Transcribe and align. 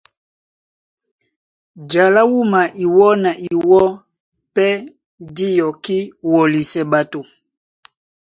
Ja 1.91 2.05
lá 2.13 2.21
wúma 2.31 2.61
iwɔ́ 2.83 3.09
na 3.23 3.31
iwɔ́ 3.49 3.83
pɛ́ 4.53 4.71
dí 5.35 5.47
yɔkí 5.59 5.97
wɔlisɛ 6.31 6.81
ɓato. 6.91 7.19